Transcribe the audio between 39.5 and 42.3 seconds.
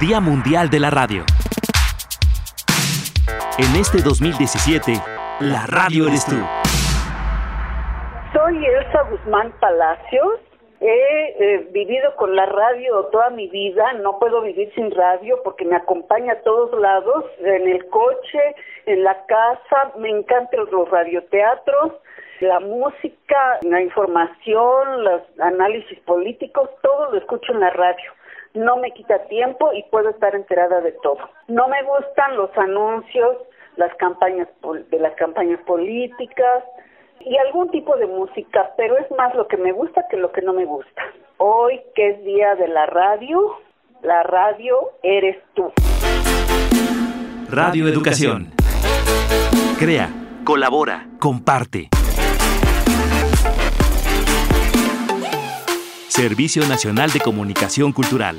me gusta que lo que no me gusta. Hoy que es